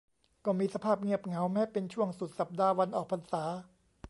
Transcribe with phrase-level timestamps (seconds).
[0.45, 3.43] ก็มีสภาพเงียบเหงาแม้เป็นช่วงสุดสัปดาห์วันออกพรรษา